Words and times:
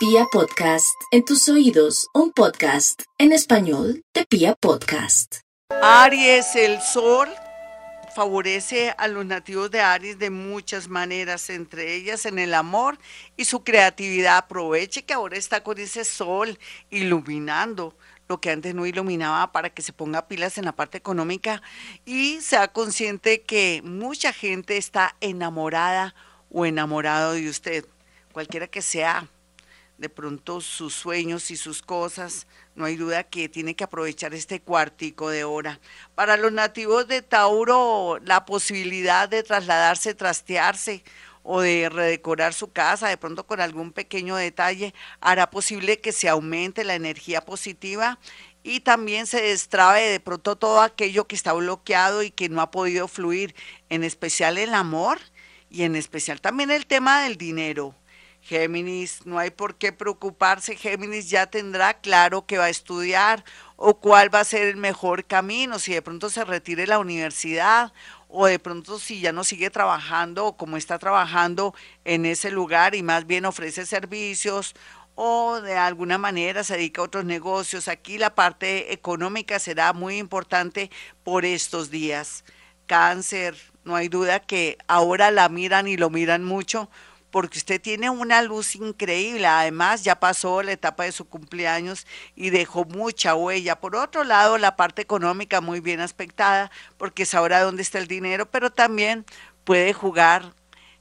Pia 0.00 0.24
Podcast, 0.32 0.98
en 1.10 1.26
tus 1.26 1.46
oídos, 1.50 2.08
un 2.14 2.32
podcast 2.32 3.02
en 3.18 3.32
español 3.32 4.02
de 4.14 4.24
Pia 4.24 4.54
Podcast. 4.54 5.40
Aries, 5.82 6.56
el 6.56 6.80
sol 6.80 7.28
favorece 8.14 8.94
a 8.96 9.08
los 9.08 9.26
nativos 9.26 9.70
de 9.70 9.82
Aries 9.82 10.18
de 10.18 10.30
muchas 10.30 10.88
maneras, 10.88 11.50
entre 11.50 11.96
ellas 11.96 12.24
en 12.24 12.38
el 12.38 12.54
amor 12.54 12.98
y 13.36 13.44
su 13.44 13.62
creatividad. 13.62 14.38
Aproveche 14.38 15.02
que 15.02 15.12
ahora 15.12 15.36
está 15.36 15.62
con 15.62 15.78
ese 15.78 16.06
sol 16.06 16.58
iluminando 16.88 17.94
lo 18.26 18.40
que 18.40 18.52
antes 18.52 18.74
no 18.74 18.86
iluminaba 18.86 19.52
para 19.52 19.68
que 19.68 19.82
se 19.82 19.92
ponga 19.92 20.28
pilas 20.28 20.56
en 20.56 20.64
la 20.64 20.72
parte 20.72 20.96
económica 20.96 21.60
y 22.06 22.40
sea 22.40 22.68
consciente 22.68 23.42
que 23.42 23.82
mucha 23.84 24.32
gente 24.32 24.78
está 24.78 25.14
enamorada 25.20 26.14
o 26.50 26.64
enamorado 26.64 27.34
de 27.34 27.50
usted, 27.50 27.84
cualquiera 28.32 28.66
que 28.66 28.80
sea 28.80 29.28
de 30.00 30.08
pronto 30.08 30.62
sus 30.62 30.94
sueños 30.94 31.50
y 31.50 31.58
sus 31.58 31.82
cosas, 31.82 32.46
no 32.74 32.86
hay 32.86 32.96
duda 32.96 33.22
que 33.22 33.50
tiene 33.50 33.76
que 33.76 33.84
aprovechar 33.84 34.32
este 34.32 34.58
cuartico 34.58 35.28
de 35.28 35.44
hora. 35.44 35.78
Para 36.14 36.38
los 36.38 36.52
nativos 36.52 37.06
de 37.06 37.20
Tauro, 37.20 38.18
la 38.24 38.46
posibilidad 38.46 39.28
de 39.28 39.42
trasladarse, 39.42 40.14
trastearse 40.14 41.04
o 41.42 41.60
de 41.60 41.90
redecorar 41.90 42.54
su 42.54 42.72
casa, 42.72 43.08
de 43.08 43.18
pronto 43.18 43.46
con 43.46 43.60
algún 43.60 43.92
pequeño 43.92 44.36
detalle, 44.36 44.94
hará 45.20 45.50
posible 45.50 46.00
que 46.00 46.12
se 46.12 46.30
aumente 46.30 46.82
la 46.82 46.94
energía 46.94 47.44
positiva 47.44 48.18
y 48.62 48.80
también 48.80 49.26
se 49.26 49.42
destrabe 49.42 50.00
de 50.00 50.20
pronto 50.20 50.56
todo 50.56 50.80
aquello 50.80 51.26
que 51.26 51.36
está 51.36 51.52
bloqueado 51.52 52.22
y 52.22 52.30
que 52.30 52.48
no 52.48 52.62
ha 52.62 52.70
podido 52.70 53.06
fluir, 53.06 53.54
en 53.90 54.04
especial 54.04 54.56
el 54.56 54.72
amor 54.72 55.18
y 55.68 55.82
en 55.82 55.94
especial 55.94 56.40
también 56.40 56.70
el 56.70 56.86
tema 56.86 57.22
del 57.22 57.36
dinero. 57.36 57.94
Géminis, 58.42 59.26
no 59.26 59.38
hay 59.38 59.50
por 59.50 59.76
qué 59.76 59.92
preocuparse, 59.92 60.76
Géminis 60.76 61.30
ya 61.30 61.46
tendrá 61.46 61.94
claro 61.94 62.46
que 62.46 62.58
va 62.58 62.64
a 62.64 62.70
estudiar 62.70 63.44
o 63.76 63.98
cuál 64.00 64.34
va 64.34 64.40
a 64.40 64.44
ser 64.44 64.62
el 64.62 64.76
mejor 64.76 65.24
camino, 65.24 65.78
si 65.78 65.92
de 65.92 66.02
pronto 66.02 66.30
se 66.30 66.44
retire 66.44 66.86
la 66.86 66.98
universidad 66.98 67.92
o 68.28 68.46
de 68.46 68.58
pronto 68.58 68.98
si 68.98 69.20
ya 69.20 69.32
no 69.32 69.44
sigue 69.44 69.70
trabajando 69.70 70.46
o 70.46 70.56
como 70.56 70.76
está 70.76 70.98
trabajando 70.98 71.74
en 72.04 72.26
ese 72.26 72.50
lugar 72.50 72.94
y 72.94 73.02
más 73.02 73.26
bien 73.26 73.44
ofrece 73.44 73.86
servicios 73.86 74.74
o 75.14 75.60
de 75.60 75.76
alguna 75.76 76.16
manera 76.16 76.64
se 76.64 76.76
dedica 76.76 77.02
a 77.02 77.04
otros 77.04 77.24
negocios. 77.24 77.88
Aquí 77.88 78.16
la 78.16 78.34
parte 78.34 78.92
económica 78.92 79.58
será 79.58 79.92
muy 79.92 80.16
importante 80.18 80.90
por 81.24 81.44
estos 81.44 81.90
días. 81.90 82.44
Cáncer, 82.86 83.56
no 83.84 83.96
hay 83.96 84.08
duda 84.08 84.40
que 84.40 84.78
ahora 84.88 85.30
la 85.30 85.48
miran 85.48 85.88
y 85.88 85.96
lo 85.96 86.10
miran 86.10 86.44
mucho 86.44 86.88
porque 87.30 87.58
usted 87.58 87.80
tiene 87.80 88.10
una 88.10 88.42
luz 88.42 88.74
increíble. 88.74 89.46
Además, 89.46 90.02
ya 90.04 90.18
pasó 90.18 90.62
la 90.62 90.72
etapa 90.72 91.04
de 91.04 91.12
su 91.12 91.26
cumpleaños 91.26 92.06
y 92.36 92.50
dejó 92.50 92.84
mucha 92.84 93.34
huella. 93.34 93.80
Por 93.80 93.96
otro 93.96 94.24
lado, 94.24 94.58
la 94.58 94.76
parte 94.76 95.02
económica 95.02 95.60
muy 95.60 95.80
bien 95.80 96.00
aspectada, 96.00 96.70
porque 96.98 97.26
sabrá 97.26 97.60
dónde 97.62 97.82
está 97.82 97.98
el 97.98 98.08
dinero, 98.08 98.46
pero 98.46 98.70
también 98.70 99.24
puede 99.64 99.92
jugar 99.92 100.54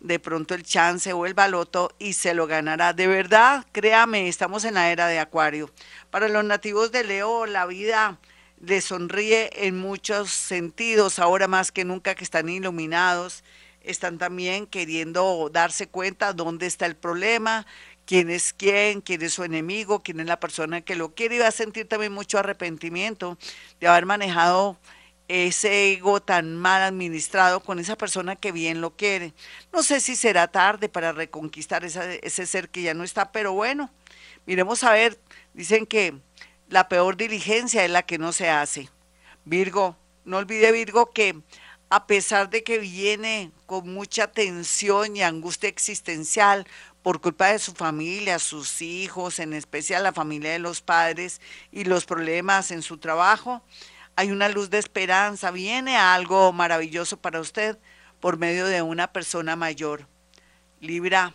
de 0.00 0.18
pronto 0.18 0.54
el 0.54 0.64
chance 0.64 1.12
o 1.12 1.26
el 1.26 1.34
baloto 1.34 1.94
y 1.98 2.14
se 2.14 2.34
lo 2.34 2.46
ganará. 2.46 2.92
De 2.92 3.06
verdad, 3.06 3.64
créame, 3.72 4.28
estamos 4.28 4.64
en 4.64 4.74
la 4.74 4.90
era 4.90 5.06
de 5.06 5.18
Acuario. 5.18 5.70
Para 6.10 6.28
los 6.28 6.44
nativos 6.44 6.92
de 6.92 7.04
Leo, 7.04 7.46
la 7.46 7.66
vida 7.66 8.18
le 8.60 8.80
sonríe 8.80 9.50
en 9.66 9.78
muchos 9.78 10.30
sentidos, 10.30 11.18
ahora 11.18 11.48
más 11.48 11.72
que 11.72 11.84
nunca 11.84 12.14
que 12.14 12.24
están 12.24 12.48
iluminados 12.48 13.42
están 13.84 14.18
también 14.18 14.66
queriendo 14.66 15.50
darse 15.52 15.88
cuenta 15.88 16.32
dónde 16.32 16.66
está 16.66 16.86
el 16.86 16.96
problema, 16.96 17.66
quién 18.04 18.30
es 18.30 18.52
quién, 18.52 19.00
quién 19.00 19.22
es 19.22 19.34
su 19.34 19.44
enemigo, 19.44 20.02
quién 20.02 20.20
es 20.20 20.26
la 20.26 20.40
persona 20.40 20.80
que 20.80 20.96
lo 20.96 21.14
quiere 21.14 21.36
y 21.36 21.38
va 21.38 21.48
a 21.48 21.52
sentir 21.52 21.88
también 21.88 22.12
mucho 22.12 22.38
arrepentimiento 22.38 23.38
de 23.80 23.88
haber 23.88 24.06
manejado 24.06 24.78
ese 25.28 25.92
ego 25.92 26.20
tan 26.20 26.56
mal 26.56 26.82
administrado 26.82 27.60
con 27.60 27.78
esa 27.78 27.96
persona 27.96 28.36
que 28.36 28.52
bien 28.52 28.80
lo 28.80 28.96
quiere. 28.96 29.32
No 29.72 29.82
sé 29.82 30.00
si 30.00 30.16
será 30.16 30.48
tarde 30.48 30.88
para 30.88 31.12
reconquistar 31.12 31.84
ese 31.84 32.46
ser 32.46 32.68
que 32.68 32.82
ya 32.82 32.94
no 32.94 33.04
está, 33.04 33.32
pero 33.32 33.52
bueno, 33.52 33.90
miremos 34.46 34.84
a 34.84 34.92
ver, 34.92 35.18
dicen 35.54 35.86
que 35.86 36.14
la 36.68 36.88
peor 36.88 37.16
diligencia 37.16 37.84
es 37.84 37.90
la 37.90 38.02
que 38.02 38.18
no 38.18 38.32
se 38.32 38.50
hace. 38.50 38.88
Virgo, 39.44 39.96
no 40.24 40.38
olvide 40.38 40.72
Virgo 40.72 41.10
que 41.10 41.40
a 41.92 42.06
pesar 42.06 42.48
de 42.48 42.64
que 42.64 42.78
viene 42.78 43.52
con 43.66 43.92
mucha 43.92 44.26
tensión 44.26 45.14
y 45.14 45.22
angustia 45.22 45.68
existencial 45.68 46.66
por 47.02 47.20
culpa 47.20 47.48
de 47.48 47.58
su 47.58 47.74
familia, 47.74 48.38
sus 48.38 48.80
hijos, 48.80 49.38
en 49.38 49.52
especial 49.52 50.02
la 50.02 50.14
familia 50.14 50.52
de 50.52 50.58
los 50.58 50.80
padres 50.80 51.42
y 51.70 51.84
los 51.84 52.06
problemas 52.06 52.70
en 52.70 52.80
su 52.80 52.96
trabajo, 52.96 53.60
hay 54.16 54.30
una 54.30 54.48
luz 54.48 54.70
de 54.70 54.78
esperanza, 54.78 55.50
viene 55.50 55.98
algo 55.98 56.50
maravilloso 56.54 57.18
para 57.18 57.40
usted 57.40 57.76
por 58.20 58.38
medio 58.38 58.64
de 58.64 58.80
una 58.80 59.12
persona 59.12 59.54
mayor. 59.54 60.06
Libra, 60.80 61.34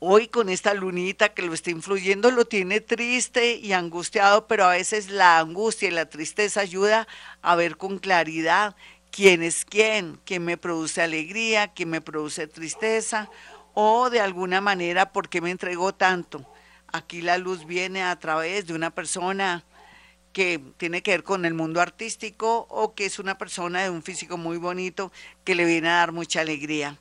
hoy 0.00 0.26
con 0.26 0.48
esta 0.48 0.74
lunita 0.74 1.28
que 1.28 1.42
lo 1.42 1.54
está 1.54 1.70
influyendo 1.70 2.32
lo 2.32 2.46
tiene 2.46 2.80
triste 2.80 3.54
y 3.54 3.74
angustiado, 3.74 4.48
pero 4.48 4.64
a 4.64 4.70
veces 4.70 5.08
la 5.08 5.38
angustia 5.38 5.86
y 5.86 5.92
la 5.92 6.06
tristeza 6.06 6.62
ayuda 6.62 7.06
a 7.42 7.54
ver 7.54 7.76
con 7.76 8.00
claridad 8.00 8.74
quién 9.10 9.42
es 9.42 9.64
quién, 9.64 10.18
quién 10.24 10.44
me 10.44 10.56
produce 10.56 11.02
alegría, 11.02 11.68
quién 11.68 11.90
me 11.90 12.00
produce 12.00 12.46
tristeza, 12.46 13.28
o 13.74 14.10
de 14.10 14.20
alguna 14.20 14.60
manera 14.60 15.12
por 15.12 15.28
qué 15.28 15.40
me 15.40 15.50
entregó 15.50 15.94
tanto. 15.94 16.46
Aquí 16.92 17.22
la 17.22 17.38
luz 17.38 17.66
viene 17.66 18.02
a 18.02 18.18
través 18.18 18.66
de 18.66 18.74
una 18.74 18.90
persona 18.90 19.64
que 20.32 20.60
tiene 20.76 21.02
que 21.02 21.12
ver 21.12 21.24
con 21.24 21.44
el 21.44 21.54
mundo 21.54 21.80
artístico 21.80 22.66
o 22.70 22.94
que 22.94 23.06
es 23.06 23.18
una 23.18 23.38
persona 23.38 23.82
de 23.82 23.90
un 23.90 24.02
físico 24.02 24.36
muy 24.36 24.56
bonito 24.56 25.12
que 25.44 25.54
le 25.54 25.64
viene 25.64 25.88
a 25.88 25.96
dar 25.96 26.12
mucha 26.12 26.40
alegría. 26.40 26.98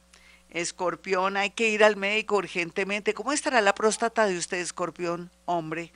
Escorpión, 0.50 1.38
hay 1.38 1.52
que 1.52 1.70
ir 1.70 1.84
al 1.84 1.96
médico 1.96 2.38
urgentemente. 2.38 3.14
¿Cómo 3.14 3.32
estará 3.32 3.62
la 3.62 3.76
próstata 3.76 4.26
de 4.26 4.38
usted, 4.38 4.58
escorpión, 4.58 5.30
hombre? 5.46 5.92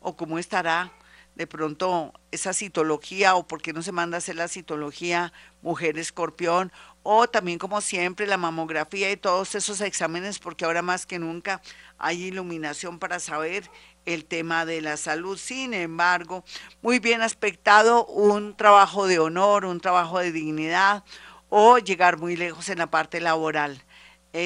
¿O 0.00 0.16
cómo 0.16 0.38
estará 0.38 0.92
de 1.36 1.46
pronto 1.46 2.12
esa 2.32 2.54
citología 2.54 3.36
o 3.36 3.46
por 3.46 3.60
qué 3.60 3.74
no 3.74 3.82
se 3.82 3.92
manda 3.92 4.16
a 4.16 4.18
hacer 4.18 4.36
la 4.36 4.48
citología 4.48 5.32
mujer 5.60 5.98
escorpión 5.98 6.72
o 7.02 7.28
también 7.28 7.58
como 7.58 7.80
siempre 7.82 8.26
la 8.26 8.38
mamografía 8.38 9.12
y 9.12 9.16
todos 9.18 9.54
esos 9.54 9.82
exámenes 9.82 10.38
porque 10.38 10.64
ahora 10.64 10.80
más 10.80 11.04
que 11.04 11.18
nunca 11.18 11.60
hay 11.98 12.24
iluminación 12.24 12.98
para 12.98 13.20
saber 13.20 13.70
el 14.06 14.24
tema 14.24 14.64
de 14.64 14.80
la 14.80 14.96
salud. 14.96 15.36
Sin 15.36 15.74
embargo, 15.74 16.42
muy 16.80 17.00
bien 17.00 17.20
aspectado 17.20 18.06
un 18.06 18.56
trabajo 18.56 19.06
de 19.06 19.18
honor, 19.18 19.66
un 19.66 19.80
trabajo 19.80 20.18
de 20.18 20.32
dignidad 20.32 21.04
o 21.50 21.78
llegar 21.78 22.18
muy 22.18 22.36
lejos 22.36 22.70
en 22.70 22.78
la 22.78 22.90
parte 22.90 23.20
laboral. 23.20 23.82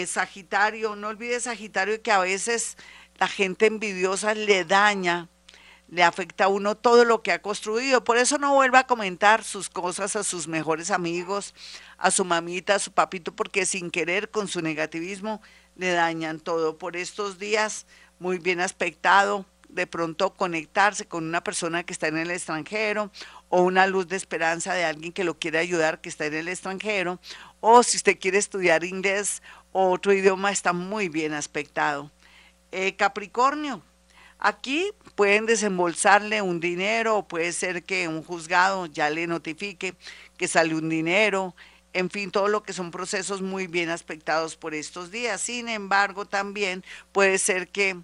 Sagitario, 0.07 0.95
no 0.97 1.09
olvides 1.09 1.45
Sagitario 1.45 2.01
que 2.03 2.13
a 2.13 2.21
veces 2.21 2.77
la 3.19 3.27
gente 3.27 3.67
envidiosa 3.67 4.35
le 4.35 4.65
daña 4.65 5.29
le 5.91 6.05
afecta 6.05 6.45
a 6.45 6.49
uno 6.49 6.77
todo 6.77 7.05
lo 7.05 7.23
que 7.23 7.33
ha 7.33 7.43
construido. 7.43 8.05
Por 8.05 8.17
eso 8.17 8.39
no 8.39 8.55
vuelva 8.55 8.81
a 8.81 8.87
comentar 8.87 9.43
sus 9.43 9.69
cosas 9.69 10.15
a 10.17 10.23
sus 10.23 10.47
mejores 10.47 10.91
amigos, 10.91 11.53
a 11.99 12.11
su 12.11 12.25
mamita, 12.25 12.77
a 12.77 12.79
su 12.79 12.93
papito, 12.93 13.35
porque 13.35 13.67
sin 13.67 13.91
querer 13.91 14.31
con 14.31 14.47
su 14.47 14.63
negativismo 14.63 15.43
le 15.75 15.91
dañan 15.91 16.39
todo. 16.39 16.79
Por 16.79 16.97
estos 16.97 17.39
días, 17.39 17.87
muy 18.21 18.39
bien 18.39 18.61
aspectado, 18.61 19.45
de 19.69 19.87
pronto 19.87 20.35
conectarse 20.35 21.07
con 21.07 21.25
una 21.25 21.43
persona 21.43 21.83
que 21.85 21.93
está 21.93 22.09
en 22.09 22.19
el 22.19 22.31
extranjero 22.31 23.11
o 23.49 23.63
una 23.63 23.87
luz 23.87 24.09
de 24.09 24.17
esperanza 24.17 24.75
de 24.75 24.85
alguien 24.85 25.13
que 25.13 25.25
lo 25.25 25.39
quiere 25.39 25.59
ayudar 25.59 26.01
que 26.01 26.09
está 26.09 26.27
en 26.27 26.35
el 26.35 26.49
extranjero 26.49 27.21
o 27.61 27.83
si 27.83 27.97
usted 27.97 28.19
quiere 28.19 28.39
estudiar 28.39 28.85
inglés 28.85 29.43
o 29.73 29.91
otro 29.91 30.13
idioma 30.13 30.51
está 30.51 30.73
muy 30.73 31.09
bien 31.09 31.35
aspectado. 31.35 32.11
Eh, 32.73 32.97
Capricornio, 32.97 33.83
Aquí 34.43 34.93
pueden 35.17 35.45
desembolsarle 35.45 36.41
un 36.41 36.61
dinero 36.61 37.19
o 37.19 37.29
puede 37.29 37.53
ser 37.53 37.85
que 37.85 38.09
un 38.09 38.23
juzgado 38.25 38.87
ya 38.87 39.11
le 39.11 39.27
notifique 39.27 39.95
que 40.39 40.49
sale 40.49 40.75
un 40.75 40.89
dinero, 40.89 41.55
en 41.93 42.09
fin, 42.09 42.31
todo 42.31 42.49
lo 42.49 42.63
que 42.63 42.73
son 42.73 42.91
procesos 42.91 43.43
muy 43.43 43.67
bien 43.67 43.91
aspectados 43.91 44.57
por 44.57 44.75
estos 44.75 45.11
días. 45.11 45.43
Sin 45.43 45.69
embargo, 45.69 46.25
también 46.25 46.85
puede 47.13 47.37
ser 47.37 47.69
que 47.69 47.99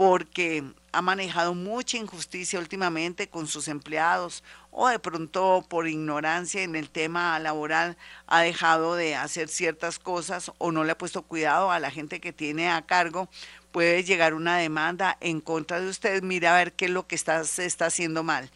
porque 0.00 0.64
ha 0.92 1.02
manejado 1.02 1.54
mucha 1.54 1.98
injusticia 1.98 2.58
últimamente 2.58 3.28
con 3.28 3.46
sus 3.46 3.68
empleados 3.68 4.42
o 4.70 4.88
de 4.88 4.98
pronto 4.98 5.62
por 5.68 5.86
ignorancia 5.86 6.62
en 6.62 6.74
el 6.74 6.88
tema 6.88 7.38
laboral 7.38 7.98
ha 8.26 8.40
dejado 8.40 8.94
de 8.94 9.14
hacer 9.14 9.50
ciertas 9.50 9.98
cosas 9.98 10.52
o 10.56 10.72
no 10.72 10.84
le 10.84 10.92
ha 10.92 10.96
puesto 10.96 11.20
cuidado 11.20 11.70
a 11.70 11.80
la 11.80 11.90
gente 11.90 12.18
que 12.18 12.32
tiene 12.32 12.70
a 12.70 12.80
cargo, 12.80 13.28
puede 13.72 14.02
llegar 14.02 14.32
una 14.32 14.56
demanda 14.56 15.18
en 15.20 15.42
contra 15.42 15.82
de 15.82 15.90
usted, 15.90 16.22
mira 16.22 16.54
a 16.54 16.56
ver 16.56 16.72
qué 16.72 16.86
es 16.86 16.92
lo 16.92 17.06
que 17.06 17.14
está, 17.14 17.44
se 17.44 17.66
está 17.66 17.84
haciendo 17.84 18.22
mal. 18.22 18.50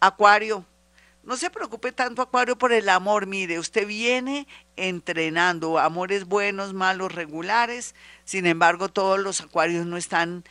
Acuario, 0.00 0.64
no 1.28 1.36
se 1.36 1.50
preocupe 1.50 1.92
tanto, 1.92 2.22
Acuario, 2.22 2.56
por 2.56 2.72
el 2.72 2.88
amor. 2.88 3.26
Mire, 3.26 3.58
usted 3.58 3.86
viene 3.86 4.46
entrenando 4.76 5.78
amores 5.78 6.24
buenos, 6.24 6.72
malos, 6.72 7.14
regulares. 7.14 7.94
Sin 8.24 8.46
embargo, 8.46 8.88
todos 8.88 9.18
los 9.18 9.42
acuarios 9.42 9.84
no 9.84 9.98
están 9.98 10.42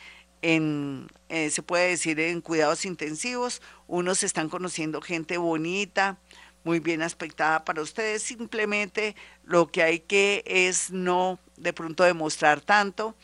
en, 0.42 1.08
eh, 1.28 1.50
se 1.50 1.62
puede 1.62 1.88
decir, 1.88 2.18
en 2.20 2.40
cuidados 2.40 2.84
intensivos. 2.84 3.62
Unos 3.86 4.22
están 4.22 4.48
conociendo 4.48 5.00
gente 5.00 5.38
bonita, 5.38 6.18
muy 6.64 6.80
bien 6.80 7.02
aspectada 7.02 7.64
para 7.64 7.82
ustedes. 7.82 8.22
Simplemente 8.22 9.16
lo 9.44 9.68
que 9.68 9.82
hay 9.82 10.00
que 10.00 10.42
es 10.46 10.90
no 10.90 11.38
de 11.56 11.72
pronto 11.72 12.04
demostrar 12.04 12.60
tanto 12.60 13.14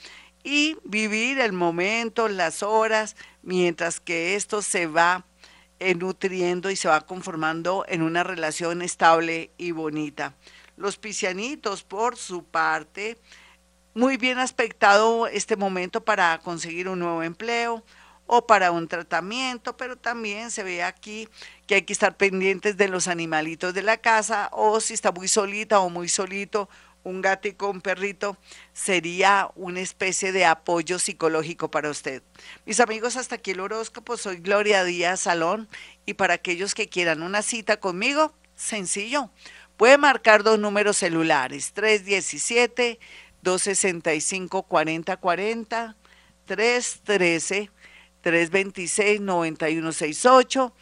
y 0.42 0.76
vivir 0.84 1.40
el 1.40 1.52
momento, 1.52 2.28
las 2.28 2.62
horas, 2.62 3.16
mientras 3.42 3.98
que 3.98 4.34
esto 4.34 4.60
se 4.60 4.86
va 4.86 5.24
eh, 5.80 5.94
nutriendo 5.94 6.70
y 6.70 6.76
se 6.76 6.88
va 6.88 7.00
conformando 7.06 7.84
en 7.88 8.02
una 8.02 8.22
relación 8.22 8.82
estable 8.82 9.50
y 9.56 9.72
bonita. 9.72 10.34
Los 10.76 10.98
piscianitos, 10.98 11.82
por 11.82 12.16
su 12.16 12.44
parte, 12.44 13.16
muy 13.94 14.16
bien 14.16 14.38
aspectado 14.38 15.26
este 15.26 15.56
momento 15.56 16.04
para 16.04 16.38
conseguir 16.38 16.88
un 16.88 16.98
nuevo 16.98 17.22
empleo 17.22 17.82
o 18.26 18.46
para 18.46 18.72
un 18.72 18.88
tratamiento, 18.88 19.76
pero 19.76 19.96
también 19.96 20.50
se 20.50 20.62
ve 20.62 20.82
aquí 20.82 21.28
que 21.66 21.76
hay 21.76 21.82
que 21.82 21.92
estar 21.92 22.16
pendientes 22.16 22.76
de 22.76 22.88
los 22.88 23.06
animalitos 23.06 23.74
de 23.74 23.82
la 23.82 23.98
casa 23.98 24.48
o 24.52 24.80
si 24.80 24.94
está 24.94 25.12
muy 25.12 25.28
solita 25.28 25.80
o 25.80 25.90
muy 25.90 26.08
solito 26.08 26.68
un 27.04 27.20
gatito, 27.20 27.70
un 27.70 27.80
perrito, 27.80 28.36
sería 28.72 29.50
una 29.54 29.80
especie 29.80 30.32
de 30.32 30.46
apoyo 30.46 30.98
psicológico 30.98 31.70
para 31.70 31.90
usted. 31.90 32.22
Mis 32.64 32.80
amigos, 32.80 33.16
hasta 33.16 33.36
aquí 33.36 33.52
el 33.52 33.60
horóscopo. 33.60 34.16
Soy 34.16 34.38
Gloria 34.38 34.84
Díaz 34.84 35.20
Salón 35.20 35.68
y 36.06 36.14
para 36.14 36.34
aquellos 36.34 36.74
que 36.74 36.88
quieran 36.88 37.22
una 37.22 37.42
cita 37.42 37.78
conmigo, 37.78 38.32
sencillo. 38.56 39.30
Puede 39.76 39.98
marcar 39.98 40.42
dos 40.42 40.58
números 40.58 40.96
celulares, 40.96 41.72
317 41.74 42.98
265 43.44 44.48
4040 44.68 45.94
313 46.46 47.68
326 48.22 49.20
9168 49.20 50.72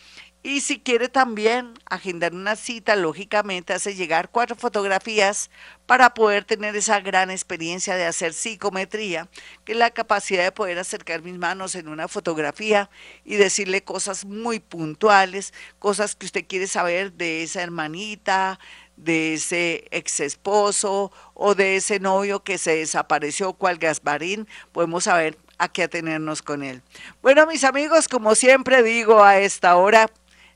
y 0.44 0.60
si 0.60 0.80
quiere 0.80 1.08
también 1.08 1.74
agendar 1.88 2.34
una 2.34 2.56
cita, 2.56 2.96
lógicamente 2.96 3.72
hace 3.74 3.94
llegar 3.94 4.28
cuatro 4.28 4.56
fotografías 4.56 5.50
para 5.86 6.14
poder 6.14 6.44
tener 6.44 6.74
esa 6.74 6.98
gran 7.00 7.30
experiencia 7.30 7.94
de 7.94 8.06
hacer 8.06 8.32
psicometría, 8.32 9.28
que 9.64 9.72
es 9.72 9.78
la 9.78 9.90
capacidad 9.90 10.42
de 10.42 10.50
poder 10.50 10.80
acercar 10.80 11.22
mis 11.22 11.38
manos 11.38 11.76
en 11.76 11.86
una 11.86 12.08
fotografía 12.08 12.90
y 13.24 13.36
decirle 13.36 13.84
cosas 13.84 14.24
muy 14.24 14.58
puntuales, 14.58 15.54
cosas 15.78 16.16
que 16.16 16.26
usted 16.26 16.44
quiere 16.48 16.66
saber 16.66 17.12
de 17.12 17.44
esa 17.44 17.62
hermanita, 17.62 18.58
de 18.96 19.34
ese 19.34 19.84
ex 19.92 20.18
esposo 20.20 21.12
o 21.34 21.54
de 21.54 21.76
ese 21.76 22.00
novio 22.00 22.42
que 22.42 22.58
se 22.58 22.76
desapareció, 22.76 23.52
cual 23.52 23.78
Gasparín, 23.78 24.48
podemos 24.72 25.04
saber 25.04 25.38
a 25.58 25.68
qué 25.68 25.84
atenernos 25.84 26.42
con 26.42 26.64
él. 26.64 26.82
Bueno, 27.22 27.46
mis 27.46 27.62
amigos, 27.62 28.08
como 28.08 28.34
siempre 28.34 28.82
digo 28.82 29.22
a 29.22 29.38
esta 29.38 29.76
hora, 29.76 30.10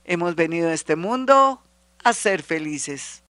Hemos 0.09 0.37
venido 0.37 0.69
a 0.69 0.73
este 0.73 0.95
mundo 0.95 1.61
a 2.05 2.13
ser 2.13 2.45
felices. 2.45 3.25